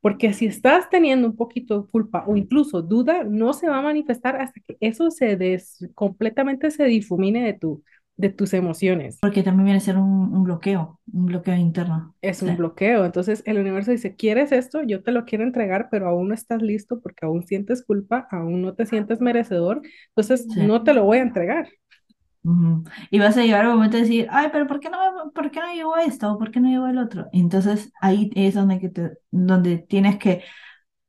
Porque 0.00 0.32
si 0.34 0.46
estás 0.46 0.90
teniendo 0.90 1.26
un 1.28 1.36
poquito 1.36 1.82
de 1.82 1.88
culpa 1.90 2.24
o 2.26 2.36
incluso 2.36 2.82
duda, 2.82 3.24
no 3.24 3.52
se 3.54 3.68
va 3.68 3.78
a 3.78 3.82
manifestar 3.82 4.36
hasta 4.40 4.60
que 4.60 4.76
eso 4.80 5.10
se 5.10 5.36
des, 5.36 5.78
completamente 5.94 6.70
se 6.70 6.84
difumine 6.84 7.44
de 7.44 7.54
tu, 7.54 7.82
de 8.16 8.30
tus 8.30 8.54
emociones. 8.54 9.20
Porque 9.20 9.42
también 9.42 9.64
viene 9.66 9.78
a 9.78 9.80
ser 9.80 9.96
un, 9.96 10.32
un 10.34 10.44
bloqueo, 10.44 11.00
un 11.12 11.26
bloqueo 11.26 11.56
interno. 11.56 12.14
es 12.22 12.42
Sí, 12.42 12.50
un 12.50 12.56
bloqueo. 12.56 13.04
Entonces 13.04 13.42
el 13.46 13.58
universo 13.58 13.90
dice, 13.90 14.16
¿quieres 14.16 14.50
esto? 14.52 14.82
Yo 14.82 15.02
te 15.02 15.12
lo 15.12 15.24
quiero 15.24 15.44
entregar, 15.44 15.88
pero 15.90 16.08
aún 16.08 16.28
no 16.28 16.34
estás 16.34 16.62
listo 16.62 17.00
porque 17.00 17.26
aún 17.26 17.42
sientes 17.46 17.84
culpa, 17.84 18.26
aún 18.30 18.62
no 18.62 18.74
te 18.74 18.86
sientes 18.86 19.20
merecedor, 19.20 19.82
entonces 20.08 20.48
sí. 20.48 20.60
no 20.60 20.84
te 20.84 20.94
lo 20.94 21.04
voy 21.04 21.18
a 21.18 21.22
entregar. 21.22 21.68
Ujú. 22.44 22.84
Y 23.10 23.18
vas 23.18 23.36
a 23.38 23.42
llegar 23.42 23.64
al 23.64 23.72
momento 23.74 23.96
de 23.96 24.02
decir, 24.02 24.28
ay, 24.30 24.48
pero 24.52 24.66
¿por 24.66 24.78
qué 24.80 24.90
no, 24.90 24.98
me- 25.26 25.30
por 25.32 25.50
qué 25.50 25.60
no 25.60 25.72
llegó 25.72 25.96
esto? 25.96 26.32
¿O 26.32 26.38
por 26.38 26.50
qué 26.50 26.60
no 26.60 26.68
llegó 26.68 26.86
el 26.88 26.98
otro? 26.98 27.28
Entonces 27.32 27.90
ahí 28.00 28.30
es 28.34 28.54
donde, 28.54 28.80
que 28.80 28.90
te- 28.90 29.18
donde 29.30 29.78
tienes 29.78 30.18
que 30.18 30.44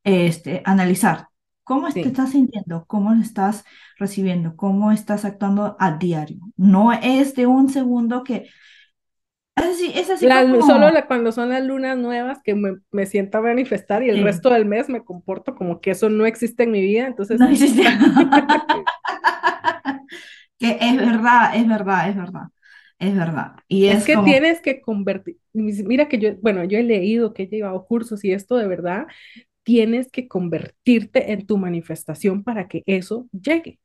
este, 0.03 0.61
analizar 0.65 1.29
cómo 1.63 1.89
te 1.89 1.93
Sí. 1.93 2.01
estás 2.09 2.31
sintiendo, 2.31 2.85
cómo 2.87 3.13
lo 3.15 3.21
estás 3.21 3.65
recibiendo, 3.99 4.55
cómo 4.57 4.91
estás 4.91 5.25
actuando 5.25 5.77
a 5.79 5.97
diario. 5.97 6.39
No 6.57 6.93
es 6.93 7.35
de 7.35 7.47
un 7.47 7.69
segundo 7.69 8.23
que... 8.23 8.49
Es 9.55 9.65
así, 9.65 9.91
es 9.95 10.09
así 10.09 10.27
lu- 10.29 10.61
solo 10.61 10.89
como... 10.89 10.91
la- 10.91 11.07
cuando 11.07 11.31
son 11.31 11.49
las 11.49 11.63
lunas 11.63 11.97
nuevas 11.97 12.39
que 12.43 12.55
me, 12.55 12.77
me 12.91 13.05
siento 13.05 13.37
a 13.37 13.41
manifestar 13.41 14.03
y 14.03 14.09
el 14.09 14.15
Sí, 14.15 14.21
resto 14.21 14.49
del 14.49 14.65
mes 14.65 14.89
me 14.89 15.03
comporto 15.03 15.55
como 15.55 15.79
que 15.79 15.91
eso 15.91 16.09
no 16.09 16.25
existe 16.25 16.63
en 16.63 16.71
mi 16.71 16.81
vida, 16.81 17.07
entonces 17.07 17.39
no 17.41 17.49
existe. 17.49 17.83
Que 20.69 20.77
es 20.81 20.97
verdad, 20.97 21.55
es 21.55 21.67
verdad, 21.67 22.09
es 22.09 22.15
verdad, 22.15 22.47
es 22.99 23.15
verdad. 23.15 23.55
Y 23.67 23.85
es 23.85 23.99
es 23.99 24.05
que 24.05 24.15
como, 24.15 24.25
tienes 24.25 24.61
que 24.61 24.81
convertir, 24.81 25.37
mira 25.53 26.07
que 26.07 26.19
yo, 26.19 26.35
bueno, 26.41 26.63
yo 26.63 26.77
he 26.77 26.83
leído, 26.83 27.33
que 27.33 27.43
he 27.43 27.47
llevado 27.47 27.85
cursos 27.85 28.23
y 28.23 28.31
esto 28.31 28.57
de 28.57 28.67
verdad, 28.67 29.07
tienes 29.63 30.11
que 30.11 30.27
convertirte 30.27 31.31
en 31.31 31.45
tu 31.45 31.57
manifestación 31.57 32.43
para 32.43 32.67
que 32.67 32.83
eso 32.85 33.27
llegue. 33.31 33.79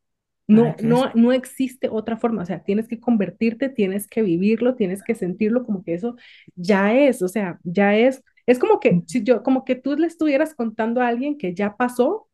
No, 0.46 0.74
no, 0.82 1.12
no 1.14 1.32
existe 1.32 1.88
otra 1.88 2.16
forma, 2.16 2.42
o 2.42 2.44
sea, 2.46 2.64
tienes 2.64 2.88
que 2.88 2.98
convertirte, 2.98 3.68
tienes 3.68 4.08
que 4.08 4.22
vivirlo, 4.22 4.74
tienes 4.74 5.04
que 5.04 5.14
sentirlo 5.14 5.64
como 5.64 5.84
que 5.84 5.94
eso 5.94 6.16
ya 6.56 6.92
es, 6.92 7.22
o 7.22 7.28
sea, 7.28 7.60
ya 7.62 7.94
es, 7.94 8.24
es 8.46 8.58
como 8.58 8.80
que 8.80 9.02
si 9.06 9.22
yo, 9.22 9.44
como 9.44 9.64
que 9.64 9.76
tú 9.76 9.96
le 9.96 10.08
estuvieras 10.08 10.54
contando 10.54 11.02
a 11.02 11.06
alguien 11.06 11.38
que 11.38 11.54
ya 11.54 11.76
pasó 11.76 12.28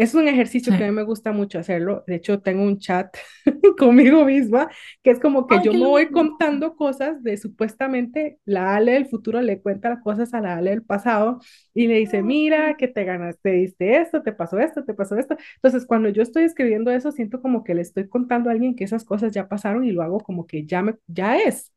Es 0.00 0.14
un 0.14 0.26
ejercicio 0.28 0.74
que 0.74 0.82
a 0.84 0.86
mí 0.86 0.94
me 0.94 1.02
gusta 1.02 1.30
mucho 1.30 1.58
hacerlo. 1.58 2.04
De 2.06 2.14
hecho, 2.14 2.40
tengo 2.40 2.62
un 2.62 2.78
chat 2.78 3.14
conmigo 3.78 4.24
misma, 4.24 4.70
que 5.02 5.10
es 5.10 5.20
como 5.20 5.46
que 5.46 5.60
yo 5.60 5.74
me 5.74 5.84
voy 5.84 6.10
contando 6.10 6.74
cosas 6.74 7.22
de 7.22 7.36
supuestamente 7.36 8.38
la 8.46 8.76
Ale 8.76 8.92
del 8.92 9.06
futuro 9.08 9.42
le 9.42 9.60
cuenta 9.60 9.90
las 9.90 10.02
cosas 10.02 10.32
a 10.32 10.40
la 10.40 10.56
Ale 10.56 10.70
del 10.70 10.82
pasado 10.82 11.38
y 11.74 11.86
le 11.86 11.96
dice, 11.98 12.22
mira, 12.22 12.76
que 12.78 12.88
te 12.88 13.04
ganaste, 13.04 13.50
diste 13.50 13.98
esto, 13.98 14.22
te 14.22 14.32
pasó 14.32 14.58
esto, 14.58 14.84
te 14.84 14.94
pasó 14.94 15.16
esto. 15.18 15.36
Entonces, 15.56 15.86
cuando 15.86 16.08
yo 16.08 16.22
estoy 16.22 16.44
escribiendo 16.44 16.90
eso, 16.90 17.12
siento 17.12 17.42
como 17.42 17.62
que 17.62 17.74
le 17.74 17.82
estoy 17.82 18.08
contando 18.08 18.48
a 18.48 18.52
alguien 18.54 18.74
que 18.76 18.84
esas 18.84 19.04
cosas 19.04 19.32
ya 19.34 19.48
pasaron 19.48 19.84
y 19.84 19.92
lo 19.92 20.02
hago 20.02 20.20
como 20.20 20.46
que 20.46 20.64
ya, 20.64 20.80
me, 20.82 20.94
ya 21.08 21.36
es. 21.36 21.72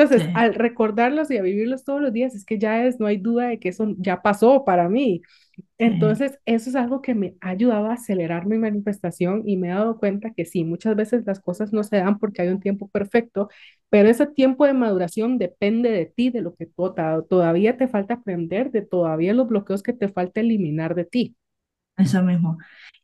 Entonces, 0.00 0.30
al 0.34 0.54
recordarlos 0.54 1.30
y 1.30 1.36
a 1.36 1.42
vivirlos 1.42 1.84
todos 1.84 2.00
los 2.00 2.12
días, 2.12 2.34
es 2.34 2.44
que 2.44 2.58
ya 2.58 2.86
es, 2.86 2.98
no 3.00 3.06
hay 3.06 3.18
duda 3.18 3.48
de 3.48 3.58
que 3.58 3.68
eso 3.68 3.94
ya 3.98 4.22
pasó 4.22 4.64
para 4.64 4.88
mí. 4.88 5.22
Entonces, 5.78 6.38
eso 6.46 6.70
es 6.70 6.76
algo 6.76 7.02
que 7.02 7.14
me 7.14 7.36
ha 7.40 7.50
ayudado 7.50 7.86
a 7.86 7.94
acelerar 7.94 8.46
mi 8.46 8.58
manifestación 8.58 9.42
y 9.46 9.56
me 9.56 9.68
he 9.68 9.70
dado 9.72 9.98
cuenta 9.98 10.32
que 10.32 10.44
sí, 10.46 10.64
muchas 10.64 10.96
veces 10.96 11.24
las 11.26 11.40
cosas 11.40 11.72
no 11.72 11.82
se 11.82 11.96
dan 11.96 12.18
porque 12.18 12.42
hay 12.42 12.48
un 12.48 12.60
tiempo 12.60 12.88
perfecto, 12.88 13.48
pero 13.90 14.08
ese 14.08 14.26
tiempo 14.26 14.64
de 14.66 14.72
maduración 14.72 15.38
depende 15.38 15.90
de 15.90 16.06
ti, 16.06 16.30
de 16.30 16.42
lo 16.42 16.54
que 16.54 16.66
todavía 17.28 17.76
te 17.76 17.88
falta 17.88 18.14
aprender, 18.14 18.70
de 18.70 18.82
todavía 18.82 19.34
los 19.34 19.48
bloqueos 19.48 19.82
que 19.82 19.92
te 19.92 20.08
falta 20.08 20.40
eliminar 20.40 20.94
de 20.94 21.04
ti. 21.04 21.36
Eso 21.96 22.22
mismo. 22.22 22.56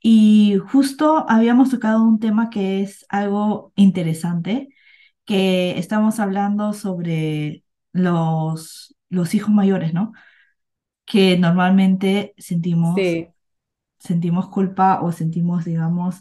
Y 0.02 0.56
justo 0.70 1.26
habíamos 1.28 1.70
tocado 1.70 2.02
un 2.02 2.18
tema 2.18 2.48
que 2.48 2.80
es 2.82 3.04
algo 3.10 3.72
interesante, 3.76 4.68
que 5.26 5.78
estamos 5.78 6.21
hablando 6.21 6.73
sobre 6.73 7.64
los, 7.92 8.97
los 9.11 9.35
hijos 9.35 9.50
mayores, 9.50 9.92
¿no? 9.95 10.12
que 11.06 11.38
normalmente 11.38 12.35
sentimos, 12.37 12.97
sentimos 13.99 14.49
culpa 14.49 15.00
o 15.00 15.12
sentimos, 15.12 15.64
digamos, 15.64 16.21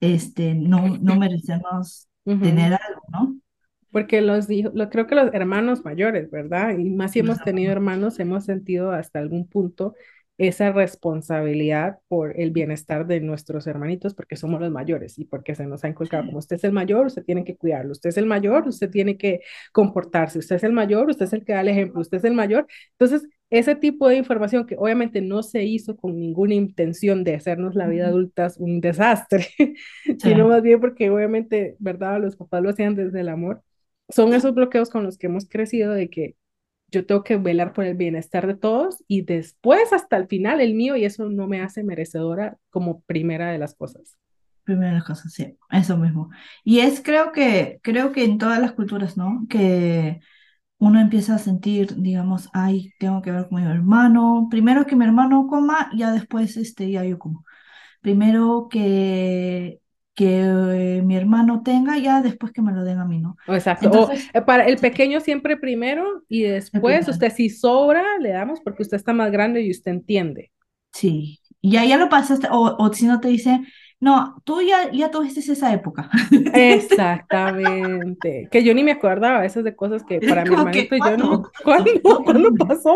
este, 0.00 0.54
no, 0.54 0.96
no 0.98 1.16
merecemos 1.16 2.08
tener 2.24 2.72
algo, 2.72 3.02
¿no? 3.12 3.36
Porque 3.92 4.22
los 4.22 4.48
lo, 4.48 4.90
creo 4.90 5.06
que 5.06 5.14
los 5.14 5.32
hermanos 5.34 5.84
mayores, 5.84 6.30
¿verdad? 6.30 6.76
Y 6.78 6.90
más 6.90 7.12
si 7.12 7.20
hemos 7.20 7.38
tenido 7.44 7.70
hermanos, 7.70 8.18
hemos 8.18 8.44
sentido 8.44 8.90
hasta 8.90 9.20
algún 9.20 9.46
punto 9.46 9.94
esa 10.38 10.72
responsabilidad 10.72 11.98
por 12.08 12.38
el 12.40 12.50
bienestar 12.50 13.06
de 13.06 13.20
nuestros 13.20 13.66
hermanitos 13.66 14.14
porque 14.14 14.36
somos 14.36 14.60
los 14.60 14.70
mayores 14.70 15.18
y 15.18 15.24
porque 15.24 15.54
se 15.54 15.66
nos 15.66 15.84
ha 15.84 15.88
inculcado 15.88 16.26
como 16.26 16.38
usted 16.38 16.56
es 16.56 16.64
el 16.64 16.72
mayor, 16.72 17.06
usted 17.06 17.24
tiene 17.24 17.44
que 17.44 17.56
cuidarlo, 17.56 17.92
usted 17.92 18.08
es 18.10 18.16
el 18.16 18.26
mayor, 18.26 18.66
usted 18.66 18.90
tiene 18.90 19.16
que 19.16 19.40
comportarse, 19.72 20.38
usted 20.38 20.56
es 20.56 20.64
el 20.64 20.72
mayor, 20.72 21.08
usted 21.08 21.26
es 21.26 21.32
el 21.32 21.44
que 21.44 21.52
da 21.52 21.60
el 21.60 21.68
ejemplo, 21.68 22.00
usted 22.00 22.18
es 22.18 22.24
el 22.24 22.34
mayor. 22.34 22.66
Entonces, 22.98 23.28
ese 23.50 23.76
tipo 23.76 24.08
de 24.08 24.16
información 24.16 24.66
que 24.66 24.76
obviamente 24.76 25.20
no 25.20 25.42
se 25.42 25.62
hizo 25.64 25.96
con 25.96 26.18
ninguna 26.18 26.54
intención 26.54 27.22
de 27.22 27.34
hacernos 27.36 27.74
la 27.76 27.86
vida 27.86 28.08
adulta 28.08 28.48
un 28.58 28.80
desastre, 28.80 29.46
sino 30.18 30.48
más 30.48 30.62
bien 30.62 30.80
porque 30.80 31.10
obviamente, 31.10 31.76
¿verdad? 31.78 32.20
Los 32.20 32.36
papás 32.36 32.62
lo 32.62 32.70
hacían 32.70 32.96
desde 32.96 33.20
el 33.20 33.28
amor. 33.28 33.62
Son 34.08 34.34
esos 34.34 34.54
bloqueos 34.54 34.90
con 34.90 35.04
los 35.04 35.18
que 35.18 35.28
hemos 35.28 35.48
crecido 35.48 35.92
de 35.92 36.10
que 36.10 36.36
yo 36.94 37.06
tengo 37.06 37.22
que 37.24 37.36
velar 37.36 37.72
por 37.72 37.84
el 37.84 37.96
bienestar 37.96 38.46
de 38.46 38.54
todos 38.54 39.02
y 39.08 39.22
después 39.22 39.92
hasta 39.92 40.16
el 40.16 40.28
final 40.28 40.60
el 40.60 40.74
mío 40.74 40.96
y 40.96 41.04
eso 41.04 41.28
no 41.28 41.46
me 41.46 41.60
hace 41.60 41.82
merecedora 41.84 42.56
como 42.70 43.00
primera 43.02 43.50
de 43.50 43.58
las 43.58 43.74
cosas. 43.74 44.16
Primera 44.62 44.88
de 44.88 44.94
las 44.94 45.04
cosas, 45.04 45.32
sí, 45.32 45.58
eso 45.70 45.96
mismo. 45.98 46.30
Y 46.64 46.78
es 46.80 47.02
creo 47.02 47.32
que, 47.32 47.80
creo 47.82 48.12
que 48.12 48.24
en 48.24 48.38
todas 48.38 48.60
las 48.60 48.72
culturas, 48.72 49.16
¿no? 49.16 49.46
Que 49.48 50.20
uno 50.78 51.00
empieza 51.00 51.34
a 51.34 51.38
sentir, 51.38 51.96
digamos, 51.96 52.48
ay, 52.52 52.92
tengo 52.98 53.20
que 53.22 53.32
ver 53.32 53.48
con 53.48 53.62
mi 53.62 53.70
hermano. 53.70 54.48
Primero 54.50 54.86
que 54.86 54.96
mi 54.96 55.04
hermano 55.04 55.46
coma, 55.48 55.90
ya 55.96 56.12
después 56.12 56.56
este, 56.56 56.90
ya 56.90 57.04
yo 57.04 57.18
como. 57.18 57.44
Primero 58.00 58.68
que 58.70 59.80
que 60.14 61.02
mi 61.04 61.16
hermano 61.16 61.62
tenga 61.64 61.98
ya 61.98 62.22
después 62.22 62.52
que 62.52 62.62
me 62.62 62.72
lo 62.72 62.84
den 62.84 62.98
a 62.98 63.04
mí, 63.04 63.18
¿no? 63.18 63.36
Exacto. 63.48 64.10
Eh, 64.32 64.42
para 64.42 64.64
el 64.66 64.78
pequeño 64.78 65.20
siempre 65.20 65.56
primero 65.56 66.22
y 66.28 66.42
después 66.42 67.08
usted 67.08 67.32
si 67.32 67.50
sobra 67.50 68.04
le 68.20 68.30
damos 68.30 68.60
porque 68.60 68.82
usted 68.82 68.96
está 68.96 69.12
más 69.12 69.30
grande 69.32 69.62
y 69.62 69.70
usted 69.70 69.90
entiende. 69.90 70.52
Sí, 70.92 71.40
ya, 71.60 71.84
ya 71.84 71.96
lo 71.96 72.08
pasaste, 72.08 72.46
o, 72.50 72.76
o 72.78 72.92
si 72.92 73.06
no 73.06 73.20
te 73.20 73.28
dice, 73.28 73.60
no, 74.04 74.42
tú 74.44 74.60
ya, 74.60 74.92
ya 74.92 75.10
tuviste 75.10 75.40
esa 75.40 75.72
época. 75.72 76.10
Exactamente. 76.54 78.48
Que 78.50 78.62
yo 78.62 78.74
ni 78.74 78.84
me 78.84 78.92
acordaba 78.92 79.38
a 79.38 79.40
veces 79.40 79.64
de 79.64 79.74
cosas 79.74 80.04
que 80.04 80.20
para 80.28 80.44
mi 80.44 80.54
hermanito 80.54 80.94
y 80.94 81.00
yo 81.00 81.16
no. 81.16 81.42
¿Cuándo? 81.64 81.90
¿Cuándo 82.24 82.54
pasó? 82.54 82.94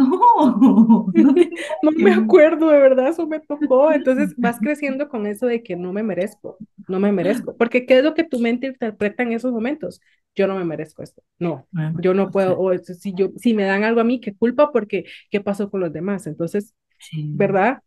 No, 0.00 1.06
no, 1.82 1.90
me 1.92 2.12
acuerdo, 2.12 2.70
de 2.70 2.78
verdad, 2.78 3.08
eso 3.08 3.26
me 3.26 3.40
tocó. 3.40 3.92
Entonces 3.92 4.34
vas 4.36 4.58
creciendo 4.58 5.08
con 5.08 5.26
eso 5.26 5.46
de 5.46 5.62
que 5.62 5.76
no 5.76 5.92
me 5.92 6.02
merezco, 6.02 6.58
no 6.88 7.00
me 7.00 7.12
merezco. 7.12 7.56
Porque 7.56 7.86
¿qué 7.86 7.98
es 7.98 8.04
lo 8.04 8.14
que 8.14 8.24
tu 8.24 8.38
mente 8.38 8.68
interpreta 8.68 9.22
en 9.22 9.32
esos 9.32 9.52
momentos? 9.52 10.00
Yo 10.34 10.46
no 10.46 10.56
me 10.56 10.64
merezco 10.64 11.02
esto. 11.02 11.22
No, 11.38 11.66
yo 12.00 12.14
no 12.14 12.30
puedo. 12.30 12.58
O 12.58 12.76
si, 12.78 13.14
yo, 13.14 13.30
si 13.36 13.52
me 13.52 13.64
dan 13.64 13.84
algo 13.84 14.00
a 14.00 14.04
mí, 14.04 14.20
qué 14.20 14.34
culpa 14.34 14.72
porque 14.72 15.04
¿qué 15.30 15.40
pasó 15.40 15.70
con 15.70 15.80
los 15.80 15.92
demás? 15.92 16.26
Entonces, 16.26 16.74
¿verdad? 17.12 17.82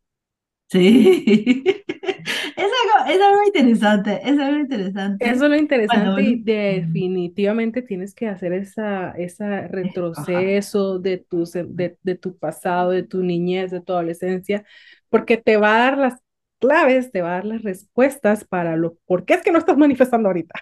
Sí, 0.70 1.64
es 1.66 2.64
algo, 2.66 2.83
es 3.08 3.22
algo 3.22 3.44
interesante, 3.46 4.22
es 4.24 4.40
algo 4.40 4.60
interesante. 4.60 5.26
Eso 5.26 5.46
es 5.46 5.50
lo 5.50 5.56
interesante 5.56 6.22
y 6.22 6.42
definitivamente 6.42 7.82
tienes 7.82 8.14
que 8.14 8.28
hacer 8.28 8.54
esa, 8.54 9.12
esa 9.12 9.68
retroceso 9.68 11.00
de 11.00 11.18
tu, 11.18 11.44
de, 11.46 11.98
de 12.02 12.16
tu 12.16 12.38
pasado, 12.38 12.92
de 12.92 13.04
tu 13.04 13.24
niñez, 13.24 13.72
de 13.72 13.82
tu 13.82 13.94
adolescencia, 13.94 14.66
porque 15.10 15.38
te 15.38 15.58
va 15.58 15.76
a 15.76 15.80
dar 15.80 15.98
las 15.98 16.20
claves, 16.60 17.12
te 17.12 17.22
va 17.22 17.30
a 17.30 17.36
dar 17.36 17.46
las 17.46 17.64
respuestas 17.64 18.46
para 18.46 18.76
lo, 18.78 18.96
por 19.06 19.26
qué 19.26 19.36
es 19.36 19.42
que 19.42 19.52
no 19.52 19.60
estás 19.60 19.78
manifestando 19.78 20.30
ahorita. 20.30 20.56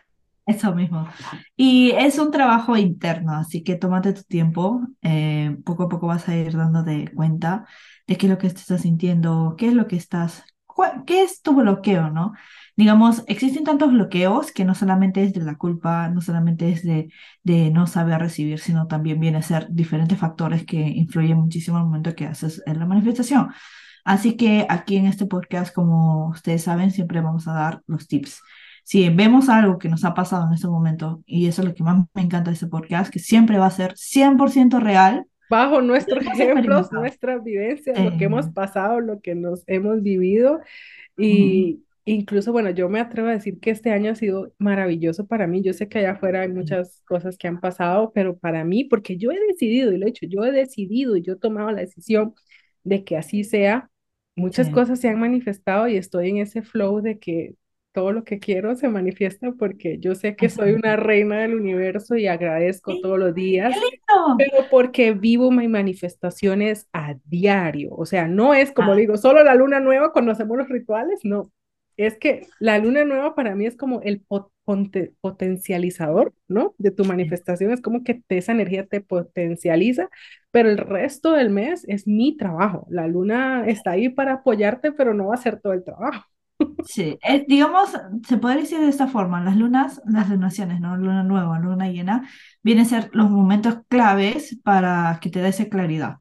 Eso 0.46 0.74
mismo. 0.76 1.08
Y 1.56 1.92
es 1.92 2.18
un 2.18 2.32
trabajo 2.32 2.76
interno, 2.76 3.34
así 3.34 3.64
que 3.64 3.76
tómate 3.76 4.14
tu 4.14 4.24
tiempo, 4.24 4.82
eh, 5.02 5.56
poco 5.64 5.84
a 5.84 5.90
poco 5.90 6.08
vas 6.08 6.28
a 6.28 6.36
ir 6.36 6.58
dándote 6.58 7.12
cuenta 7.14 7.66
de 8.08 8.18
qué 8.18 8.26
es 8.26 8.32
lo 8.32 8.38
que 8.38 8.48
estás 8.48 8.82
sintiendo, 8.82 9.56
qué 9.58 9.68
es 9.68 9.74
lo 9.74 9.88
que 9.88 9.96
estás, 9.96 10.44
qué 11.06 11.24
es 11.24 11.42
tu 11.42 11.56
bloqueo, 11.56 12.10
¿no? 12.10 12.34
Digamos, 12.76 13.24
existen 13.28 13.64
tantos 13.64 13.92
bloqueos 13.92 14.52
que 14.52 14.66
no 14.66 14.76
solamente 14.76 15.24
es 15.24 15.34
de 15.34 15.42
la 15.42 15.56
culpa, 15.56 16.10
no 16.10 16.22
solamente 16.22 16.70
es 16.70 16.84
de, 16.84 17.12
de 17.44 17.70
no 17.70 17.88
saber 17.88 18.20
recibir, 18.20 18.60
sino 18.60 18.88
también 18.88 19.20
viene 19.20 19.38
a 19.40 19.42
ser 19.42 19.68
diferentes 19.70 20.18
factores 20.18 20.66
que 20.66 20.80
influyen 20.80 21.38
muchísimo 21.38 21.78
al 21.78 21.84
momento 21.86 22.16
que 22.16 22.26
haces 22.26 22.64
la 22.66 22.86
manifestación. 22.86 23.50
Así 24.04 24.36
que 24.36 24.66
aquí 24.70 24.98
en 24.98 25.06
este 25.06 25.26
podcast, 25.26 25.74
como 25.74 26.30
ustedes 26.30 26.64
saben, 26.64 26.92
siempre 26.92 27.22
vamos 27.22 27.48
a 27.48 27.54
dar 27.54 27.82
los 27.88 28.08
tips. 28.08 28.42
Si 28.84 29.08
vemos 29.10 29.48
algo 29.50 29.78
que 29.78 29.90
nos 29.90 30.04
ha 30.06 30.14
pasado 30.14 30.48
en 30.48 30.54
este 30.54 30.68
momento, 30.68 31.22
y 31.26 31.48
eso 31.48 31.62
es 31.62 31.68
lo 31.68 31.76
que 31.76 31.84
más 31.84 32.06
me 32.14 32.22
encanta 32.24 32.50
de 32.50 32.56
este 32.56 32.68
podcast, 32.68 33.12
que 33.12 33.20
siempre 33.20 33.58
va 33.60 33.68
a 33.68 33.72
ser 33.72 33.96
100% 33.96 34.80
real, 34.80 35.28
bajo 35.52 35.82
nuestros 35.82 36.26
ejemplos, 36.26 36.94
nuestras 36.94 37.44
vivencias, 37.44 38.00
lo 38.00 38.18
que 38.18 38.24
hemos 38.24 38.48
pasado, 38.52 39.02
lo 39.02 39.20
que 39.20 39.36
nos 39.36 39.66
hemos 39.68 40.02
vivido. 40.02 40.62
Y 41.18 41.84
incluso, 42.06 42.54
bueno, 42.54 42.70
yo 42.70 42.88
me 42.88 43.02
atrevo 43.02 43.28
a 43.28 43.34
decir 43.34 43.60
que 43.60 43.70
este 43.70 43.92
año 43.92 44.12
ha 44.12 44.16
sido 44.16 44.54
maravilloso 44.60 45.28
para 45.28 45.48
mí. 45.48 45.62
Yo 45.62 45.74
sé 45.74 45.90
que 45.90 46.00
allá 46.00 46.12
afuera 46.12 46.42
hay 46.42 46.48
muchas 46.48 47.04
cosas 47.06 47.38
que 47.38 47.50
han 47.50 47.60
pasado, 47.60 48.14
pero 48.16 48.38
para 48.38 48.64
mí, 48.64 48.86
porque 48.86 49.18
yo 49.18 49.32
he 49.32 49.40
decidido, 49.48 49.92
y 49.92 49.98
lo 49.98 50.06
he 50.06 50.10
hecho, 50.12 50.26
yo 50.26 50.46
he 50.46 50.54
decidido 50.54 51.18
y 51.18 51.22
yo 51.22 51.34
he 51.34 51.38
tomado 51.38 51.70
la 51.72 51.82
decisión 51.82 52.34
de 52.86 53.04
que 53.04 53.18
así 53.18 53.44
sea, 53.44 53.90
muchas 54.38 54.70
cosas 54.70 55.02
se 55.02 55.10
han 55.10 55.20
manifestado 55.20 55.90
y 55.90 55.98
estoy 55.98 56.30
en 56.30 56.38
ese 56.38 56.62
flow 56.62 57.02
de 57.02 57.20
que 57.20 57.56
todo 57.92 58.12
lo 58.12 58.24
que 58.24 58.40
quiero 58.40 58.76
se 58.76 58.90
manifiesta 58.90 59.52
porque 59.52 59.98
yo 60.00 60.16
sé 60.16 60.36
que 60.36 60.50
soy 60.50 60.74
una 60.74 60.96
reina 60.96 61.42
del 61.42 61.56
universo 61.56 62.16
y 62.16 62.28
agradezco 62.28 63.00
todos 63.02 63.20
los 63.20 63.36
días, 63.36 63.76
pero 64.38 64.66
porque 64.70 65.12
vivo 65.14 65.52
mis 65.52 65.70
manifestaciones 65.70 66.88
a 66.94 67.16
diario. 67.26 67.90
O 67.96 68.06
sea, 68.06 68.28
no 68.28 68.54
es 68.54 68.72
como 68.72 68.94
ah. 68.94 68.96
digo, 68.96 69.18
solo 69.18 69.44
la 69.44 69.56
luna 69.56 69.80
nueva 69.80 70.12
cuando 70.14 70.32
hacemos 70.32 70.58
los 70.58 70.70
rituales, 70.70 71.20
no. 71.24 71.52
Es 71.98 72.18
que 72.18 72.48
la 72.60 72.80
luna 72.80 73.04
nueva 73.06 73.36
para 73.36 73.54
mí 73.56 73.66
es 73.66 73.76
como 73.76 74.02
el 74.02 74.24
potencializador, 75.22 76.34
¿no? 76.48 76.74
De 76.78 76.92
tu 76.92 77.04
manifestación, 77.06 77.72
es 77.72 77.82
como 77.82 78.04
que 78.04 78.24
esa 78.30 78.54
energía 78.54 78.88
te 78.88 79.02
potencializa, 79.02 80.10
pero 80.52 80.70
el 80.70 80.78
resto 80.78 81.34
del 81.34 81.50
mes 81.50 81.86
es 81.88 82.08
mi 82.08 82.38
trabajo. 82.38 82.88
La 82.90 83.08
luna 83.08 83.66
está 83.68 83.92
ahí 83.92 84.10
para 84.10 84.34
apoyarte, 84.36 84.92
pero 84.94 85.14
no 85.14 85.28
va 85.28 85.36
a 85.36 85.38
hacer 85.38 85.60
todo 85.60 85.74
el 85.74 85.84
trabajo. 85.84 86.26
Sí, 86.84 87.18
eh, 87.24 87.46
digamos, 87.48 87.92
se 88.28 88.38
podría 88.38 88.62
decir 88.62 88.80
de 88.80 88.90
esta 88.90 89.08
forma, 89.08 89.42
las 89.44 89.56
lunas, 89.56 90.02
las 90.06 90.30
lunaciones, 90.30 90.82
¿no? 90.82 90.98
Luna 90.98 91.24
nueva, 91.24 91.60
luna 91.60 91.90
llena, 91.90 92.28
vienen 92.64 92.86
a 92.86 92.90
ser 92.90 93.10
los 93.14 93.30
momentos 93.30 93.78
claves 93.88 94.60
para 94.64 95.20
que 95.22 95.30
te 95.30 95.40
dé 95.42 95.50
esa 95.50 95.66
claridad, 95.70 96.18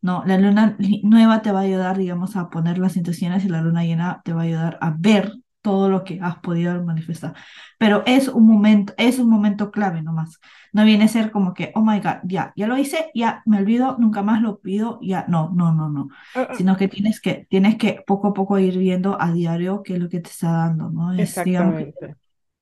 ¿no? 0.00 0.22
La 0.24 0.38
luna 0.38 0.76
nueva 1.02 1.42
te 1.42 1.50
va 1.52 1.60
a 1.60 1.62
ayudar, 1.62 1.98
digamos, 1.98 2.36
a 2.36 2.48
poner 2.48 2.78
las 2.78 2.96
intenciones 2.96 3.44
y 3.44 3.48
la 3.48 3.60
luna 3.60 3.84
llena 3.84 4.22
te 4.24 4.32
va 4.32 4.42
a 4.42 4.44
ayudar 4.44 4.78
a 4.80 4.94
ver 4.96 5.32
todo 5.62 5.88
lo 5.90 6.04
que 6.04 6.20
has 6.22 6.38
podido 6.38 6.82
manifestar. 6.84 7.34
Pero 7.78 8.02
es 8.06 8.28
un 8.28 8.46
momento, 8.46 8.94
es 8.96 9.18
un 9.18 9.28
momento 9.28 9.70
clave 9.72 10.00
nomás. 10.02 10.38
No 10.74 10.84
viene 10.84 11.04
a 11.06 11.08
ser 11.08 11.32
como 11.32 11.54
que, 11.54 11.72
oh 11.76 11.82
my 11.82 12.00
God, 12.00 12.18
ya, 12.24 12.52
ya 12.56 12.68
lo 12.68 12.78
hice, 12.78 13.10
ya 13.14 13.42
me 13.46 13.58
olvido, 13.58 13.96
nunca 13.98 14.22
más 14.22 14.42
lo 14.42 14.60
pido, 14.60 15.00
ya, 15.02 15.24
no, 15.28 15.50
no, 15.54 15.72
no, 15.74 15.88
no. 15.90 16.10
Ah, 16.34 16.46
Sino 16.50 16.76
que 16.76 16.88
tienes 16.88 17.20
que, 17.22 17.46
tienes 17.50 17.78
que 17.78 18.02
poco 18.06 18.28
a 18.28 18.34
poco 18.34 18.58
ir 18.60 18.78
viendo 18.78 19.20
a 19.20 19.32
diario 19.32 19.82
qué 19.84 19.94
es 19.94 20.00
lo 20.00 20.10
que 20.10 20.20
te 20.20 20.30
está 20.30 20.52
dando, 20.52 20.90
¿no? 20.90 21.12
Es, 21.14 21.42
digamos, 21.44 21.76
que 21.78 21.94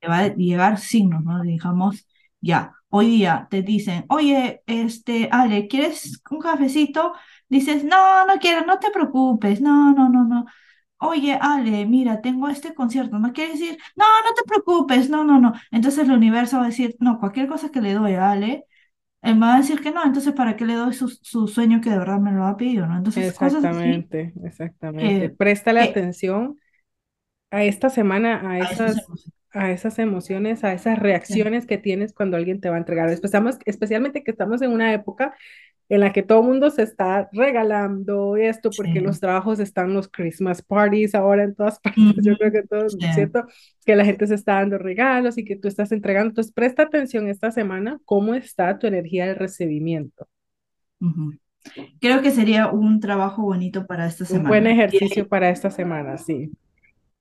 te 0.01 0.09
va 0.09 0.19
a 0.21 0.35
llegar 0.35 0.79
signos, 0.79 1.23
¿no? 1.25 1.43
Digamos, 1.43 2.07
ya, 2.41 2.75
hoy 2.91 3.07
día 3.09 3.47
te 3.51 3.63
dicen, 3.63 4.05
oye, 4.09 4.63
este, 4.67 5.29
Ale, 5.33 5.69
¿quieres 5.69 6.23
un 6.31 6.41
cafecito? 6.41 7.15
Dices, 7.49 7.85
no, 7.85 8.27
no 8.27 8.35
quiero, 8.41 8.67
no 8.67 8.79
te 8.79 8.91
preocupes, 8.91 9.61
no, 9.61 9.93
no, 9.95 10.09
no, 10.09 10.25
no. 10.25 10.47
Oye, 11.05 11.37
Ale, 11.41 11.85
mira, 11.87 12.21
tengo 12.21 12.49
este 12.49 12.75
concierto, 12.75 13.19
¿no 13.19 13.33
quieres 13.33 13.59
decir? 13.61 13.79
No, 13.97 14.05
no 14.25 14.35
te 14.35 14.43
preocupes, 14.47 15.11
no, 15.11 15.25
no, 15.25 15.41
no. 15.41 15.53
Entonces 15.73 16.05
el 16.07 16.13
universo 16.13 16.59
va 16.59 16.65
a 16.65 16.67
decir, 16.69 16.97
no, 17.01 17.19
cualquier 17.19 17.49
cosa 17.49 17.71
que 17.71 17.81
le 17.81 17.95
doy 17.95 18.15
a 18.15 18.31
Ale, 18.33 18.67
él 19.23 19.37
me 19.37 19.47
va 19.47 19.55
a 19.57 19.59
decir 19.59 19.81
que 19.83 19.93
no, 19.93 20.05
entonces 20.05 20.35
¿para 20.35 20.57
qué 20.57 20.65
le 20.67 20.75
doy 20.77 20.95
su, 20.95 21.09
su 21.09 21.49
sueño 21.49 21.81
que 21.83 21.91
de 21.91 21.99
verdad 21.99 22.21
me 22.21 22.33
lo 22.33 22.47
ha 22.47 22.57
pedido, 22.57 22.87
¿no? 22.87 22.97
Entonces, 22.99 23.33
cosas 23.35 23.67
así 23.67 23.95
Exactamente, 23.95 24.33
exactamente. 24.45 25.29
que, 25.37 25.37
Préstale 25.37 25.81
atención 25.81 26.59
a 27.51 27.65
esta 27.65 27.91
semana, 27.91 28.51
a 28.51 28.61
a 28.61 28.63
esas 28.63 28.97
emociones. 29.01 29.33
a 29.55 29.71
esas 29.73 29.99
emociones, 30.01 30.65
a 30.65 30.73
esas 30.75 30.99
Sí. 31.27 31.37
reacciones 31.39 31.67
que 31.67 31.79
tienes 31.79 32.13
cuando 32.15 32.37
alguien 32.39 32.61
te 32.61 32.71
va 32.71 32.77
a 32.77 32.79
entregar. 32.79 33.11
Especialmente, 33.11 33.63
especialmente 33.67 34.25
que 34.25 34.31
estamos 34.33 34.63
en 34.63 34.73
una 34.73 34.95
época 34.95 35.35
en 35.93 36.01
la 36.01 36.13
que 36.13 36.23
todo 36.23 36.41
el 36.41 36.47
mundo 36.49 36.71
se 36.71 36.83
está 36.83 37.29
regalando 37.33 38.37
esto 38.37 38.75
porque 38.75 39.01
Sí. 39.01 39.01
los 39.01 39.21
trabajos 39.21 39.61
están 39.61 39.95
los 39.95 40.09
Christmas 40.09 40.63
parties 40.63 41.15
ahora 41.15 41.45
en 41.45 41.55
todas 41.55 41.81
partes. 42.17 42.25
Yo 42.25 42.37
creo 42.39 42.53
que 42.53 42.63
todo, 42.65 42.89
sí. 42.91 42.99
¿cierto? 43.15 43.47
Que 43.85 43.97
la 43.97 44.05
gente 44.05 44.27
se 44.27 44.35
está 44.35 44.55
dando 44.55 44.79
regalos 44.79 45.39
y 45.39 45.45
que 45.45 45.57
tú 45.57 45.69
estás 45.69 45.93
entregando. 45.93 46.31
Entonces, 46.31 46.53
presta 46.53 46.85
atención 46.85 47.29
esta 47.29 47.51
semana, 47.53 48.01
cómo 48.07 48.35
está 48.35 48.79
tu 48.79 48.87
energía 48.87 49.27
de 49.27 49.35
recibimiento. 49.35 50.29
Creo 52.01 52.23
que 52.23 52.31
sería 52.31 52.69
un 52.71 53.01
trabajo 53.01 53.43
bonito 53.43 53.87
para 53.87 54.07
esta 54.07 54.25
Un 54.29 54.47
buen 54.47 54.65
semana. 54.65 54.71
Ejercicio 54.71 55.29
para 55.29 55.51
esta 55.51 55.71
semana, 55.71 56.19
sí. 56.19 56.51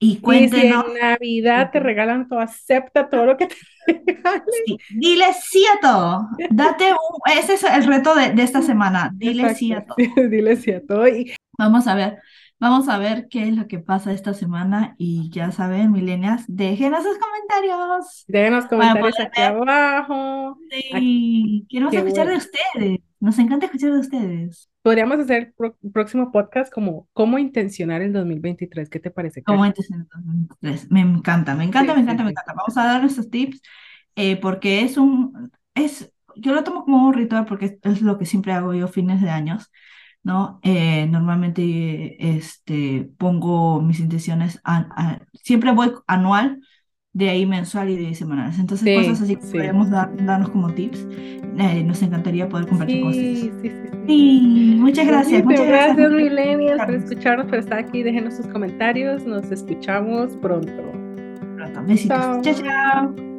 Y 0.02 0.20
Y 0.24 0.48
si 0.50 0.66
en 0.68 0.76
cuéntenos, 0.76 0.86
Navidad 1.02 1.72
te 1.72 1.80
regalan 1.80 2.28
todo, 2.28 2.40
acepta 2.40 3.10
todo 3.10 3.26
lo 3.26 3.38
que 3.38 3.48
te 3.48 3.56
regalen. 4.06 4.44
sí, 4.50 4.78
dile 4.90 5.26
sí 5.34 5.66
a 5.68 5.80
todo. 5.80 6.30
Date 6.50 6.92
un, 6.94 7.34
ese 7.38 7.54
es 7.56 7.64
el 7.64 7.86
reto 7.86 8.16
de, 8.16 8.32
de 8.32 8.44
esta 8.44 8.62
semana. 8.62 9.12
Dile 9.16 9.50
sí 9.50 9.74
a 9.74 9.82
Exacto, 9.82 9.96
todo. 9.96 9.98
dile 10.30 10.56
sí 10.56 10.72
a 10.72 10.86
todo. 10.86 11.08
Y 11.08 11.34
Vamos 11.58 11.88
a 11.88 11.96
ver, 11.96 12.18
vamos 12.62 12.88
a 12.90 12.98
ver 13.00 13.28
qué 13.30 13.50
es 13.50 13.58
lo 13.58 13.68
que 13.68 13.80
pasa 13.80 14.14
esta 14.14 14.34
semana. 14.34 14.96
Y 14.98 15.30
ya 15.32 15.52
saben, 15.52 15.92
milenias, 15.92 16.46
déjenos 16.48 17.04
sus 17.04 17.18
comentarios 17.20 18.28
déjenos 18.28 18.66
comentarios 18.68 19.20
aquí 19.20 19.42
abajo. 19.42 20.58
Aquí, 20.92 21.66
Sí, 21.66 21.66
queremos 21.70 21.92
qué 21.92 21.98
escuchar 21.98 22.28
de 22.28 22.34
bueno. 22.34 22.38
ustedes. 22.38 23.00
Nos 23.20 23.38
encanta 23.40 23.66
escuchar 23.68 23.92
de 23.94 24.00
ustedes. 24.00 24.70
Podríamos 24.82 25.20
hacer 25.20 25.54
pro- 25.56 25.78
próximo 25.94 26.32
podcast 26.32 26.74
como 26.74 27.08
cómo 27.14 27.38
intencionar 27.40 28.02
el 28.02 28.14
2023. 28.14 28.90
¿Qué 28.90 29.00
te 29.00 29.12
parece, 29.12 29.44
antes 29.46 29.92
en 29.92 30.02
el 30.02 30.08
2003. 30.08 30.90
Me 30.92 31.02
encanta, 31.02 31.56
me 31.56 31.66
encanta, 31.66 31.94
Sí, 31.94 31.98
me 32.00 32.04
sí, 32.04 32.04
encanta, 32.04 32.24
me 32.24 32.30
sí. 32.30 32.32
encanta. 32.32 32.54
Vamos 32.56 32.78
a 32.78 32.86
dar 32.86 33.02
nuestros 33.02 33.30
tips 33.30 33.62
eh, 34.16 34.38
porque 34.38 34.82
es 34.82 34.98
un, 34.98 35.52
es, 35.76 36.12
yo 36.36 36.54
lo 36.54 36.64
tomo 36.64 36.84
como 36.86 37.08
un 37.08 37.14
ritual 37.14 37.46
porque 37.46 37.80
es 37.84 38.02
lo 38.02 38.18
que 38.18 38.26
siempre 38.26 38.54
hago 38.54 38.74
yo 38.74 38.88
fines 38.88 39.22
de 39.22 39.30
años, 39.30 39.72
¿no? 40.24 40.60
Eh, 40.64 41.08
normalmente 41.08 42.38
este, 42.38 43.12
pongo 43.18 43.82
mis 43.82 44.00
intenciones, 44.00 44.60
a- 44.64 44.88
a- 44.96 45.22
siempre 45.44 45.72
voy 45.74 45.94
anual, 46.08 46.62
de 47.14 47.30
ahí 47.30 47.46
mensual 47.46 47.90
y 47.90 47.98
de 47.98 48.16
semanales. 48.16 48.60
Entonces 48.60 48.92
cosas 48.92 49.22
Sí, 49.22 49.22
así 49.22 49.38
que 49.38 49.48
sí. 49.52 49.58
podemos 49.58 49.90
dar, 49.90 50.14
darnos 50.26 50.50
como 50.50 50.74
tips. 50.74 51.08
Eh, 51.58 51.84
nos 51.84 52.02
encantaría 52.02 52.50
poder 52.50 52.68
compartir 52.68 53.00
con 53.00 53.10
ustedes. 53.12 53.40
Sí, 53.40 53.52
sí, 53.62 53.70
sí, 53.70 53.70
sí. 53.70 53.90
Sí, 54.08 54.76
muchas 54.80 55.08
gracias, 55.08 55.44
Buenísimo. 55.44 55.46
muchas 55.46 55.68
gracias 55.68 55.96
Gracias, 55.96 56.10
por 56.10 56.12
millennials, 56.12 56.84
por 56.86 56.96
escucharnos. 56.96 56.96
escucharnos, 56.96 57.48
por 57.48 57.60
estar 57.60 57.80
aquí. 57.80 58.04
Déjenos 58.04 58.36
sus 58.36 58.48
comentarios. 58.48 59.26
Nos 59.26 59.52
escuchamos 59.52 60.36
pronto. 60.38 60.84
Pronto. 61.56 61.84
Besitos. 61.86 62.26
Chao, 62.42 62.42
Chao. 62.42 62.54
chao. 62.54 63.31